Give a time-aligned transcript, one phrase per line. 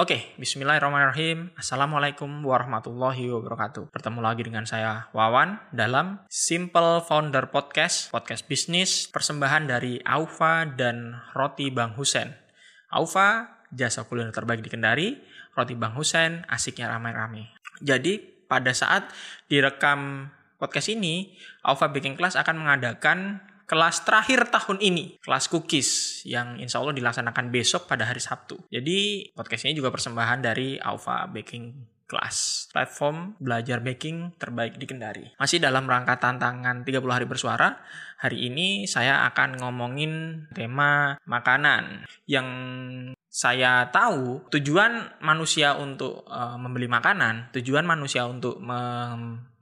[0.00, 1.52] Oke, bismillahirrahmanirrahim.
[1.60, 3.92] Assalamualaikum warahmatullahi wabarakatuh.
[3.92, 11.20] Bertemu lagi dengan saya Wawan dalam Simple Founder Podcast, podcast bisnis persembahan dari Aufa dan
[11.36, 12.32] Roti Bang Husen.
[12.88, 15.20] Aufa, jasa kuliner terbaik di Kendari,
[15.52, 17.52] Roti Bang Husen, asiknya ramai-ramai.
[17.84, 19.12] Jadi, pada saat
[19.52, 26.58] direkam podcast ini, Aufa Baking Class akan mengadakan kelas terakhir tahun ini, kelas cookies yang
[26.58, 28.58] insya Allah dilaksanakan besok pada hari Sabtu.
[28.66, 35.30] Jadi podcast ini juga persembahan dari Alpha Baking Class, platform belajar baking terbaik di Kendari.
[35.38, 37.78] Masih dalam rangka tantangan 30 hari bersuara,
[38.18, 42.50] hari ini saya akan ngomongin tema makanan yang
[43.30, 48.58] saya tahu tujuan manusia untuk uh, membeli makanan, tujuan manusia untuk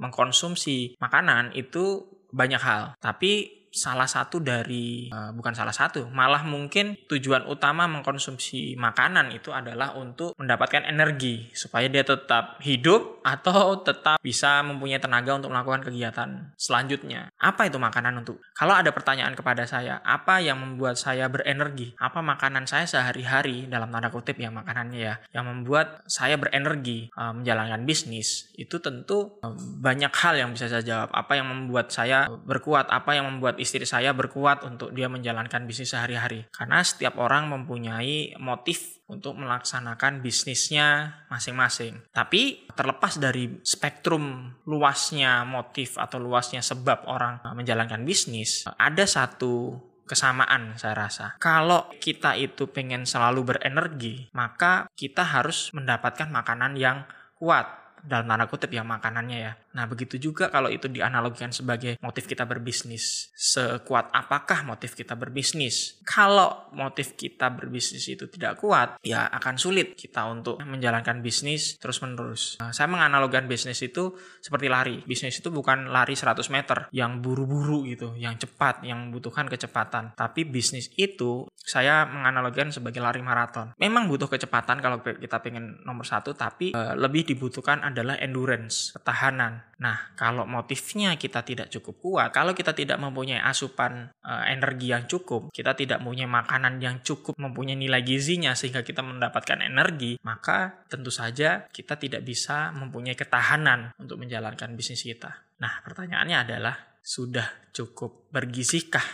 [0.00, 2.96] mengkonsumsi makanan itu banyak hal.
[2.96, 9.52] Tapi salah satu dari uh, bukan salah satu, malah mungkin tujuan utama mengkonsumsi makanan itu
[9.52, 15.84] adalah untuk mendapatkan energi supaya dia tetap hidup atau tetap bisa mempunyai tenaga untuk melakukan
[15.84, 17.28] kegiatan selanjutnya.
[17.36, 18.40] Apa itu makanan untuk?
[18.56, 21.92] Kalau ada pertanyaan kepada saya, apa yang membuat saya berenergi?
[22.00, 27.36] Apa makanan saya sehari-hari dalam tanda kutip ya makanannya ya, yang membuat saya berenergi uh,
[27.36, 28.48] menjalankan bisnis?
[28.56, 31.12] Itu tentu uh, banyak hal yang bisa saya jawab.
[31.12, 32.88] Apa yang membuat saya berkuat?
[32.88, 36.46] Apa yang membuat istri saya berkuat untuk dia menjalankan bisnis sehari-hari.
[36.50, 42.04] Karena setiap orang mempunyai motif untuk melaksanakan bisnisnya masing-masing.
[42.12, 50.72] Tapi terlepas dari spektrum luasnya motif atau luasnya sebab orang menjalankan bisnis, ada satu kesamaan
[50.80, 51.36] saya rasa.
[51.36, 57.04] Kalau kita itu pengen selalu berenergi, maka kita harus mendapatkan makanan yang
[57.36, 59.52] kuat dalam tanda kutip ya makanannya ya.
[59.78, 63.30] Nah begitu juga kalau itu dianalogikan sebagai motif kita berbisnis.
[63.34, 65.98] Sekuat apakah motif kita berbisnis?
[66.02, 72.02] Kalau motif kita berbisnis itu tidak kuat, ya akan sulit kita untuk menjalankan bisnis terus
[72.02, 72.58] menerus.
[72.58, 74.96] Nah, saya menganalogikan bisnis itu seperti lari.
[75.06, 80.14] Bisnis itu bukan lari 100 meter yang buru-buru gitu, yang cepat, yang membutuhkan kecepatan.
[80.14, 83.76] Tapi bisnis itu saya menganalogikan sebagai lari maraton.
[83.76, 89.68] Memang butuh kecepatan kalau kita pengen nomor satu, tapi e, lebih dibutuhkan adalah endurance, ketahanan.
[89.76, 95.04] Nah, kalau motifnya kita tidak cukup kuat, kalau kita tidak mempunyai asupan e, energi yang
[95.04, 100.88] cukup, kita tidak mempunyai makanan yang cukup mempunyai nilai gizinya sehingga kita mendapatkan energi, maka
[100.88, 105.44] tentu saja kita tidak bisa mempunyai ketahanan untuk menjalankan bisnis kita.
[105.60, 106.74] Nah, pertanyaannya adalah
[107.04, 109.04] sudah cukup bergizikah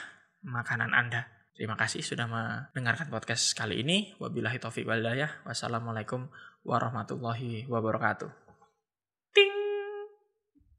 [0.47, 1.34] makanan Anda?
[1.55, 4.11] Terima kasih sudah mendengarkan podcast kali ini.
[4.19, 5.47] Wabillahi taufiq walhidayah.
[5.47, 6.27] Wassalamualaikum
[6.67, 8.44] warahmatullahi wabarakatuh.